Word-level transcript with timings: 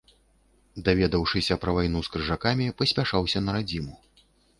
Даведаўшыся 0.85 1.57
пра 1.65 1.75
вайну 1.75 2.01
з 2.07 2.11
крыжакамі, 2.15 2.71
паспяшаўся 2.79 3.43
на 3.45 3.51
радзіму. 3.59 3.95